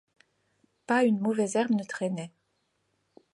[0.87, 2.31] Pas une mauvaise herbe ne traînait.